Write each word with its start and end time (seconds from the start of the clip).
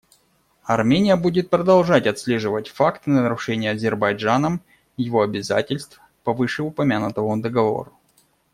Армения 0.63 1.15
будет 1.15 1.51
продолжать 1.51 2.07
отслеживать 2.07 2.69
факты 2.69 3.11
нарушения 3.11 3.69
Азербайджаном 3.69 4.61
его 4.97 5.21
обязательств 5.21 6.01
по 6.23 6.33
вышеупомянутому 6.33 7.39
Договору. 7.39 7.93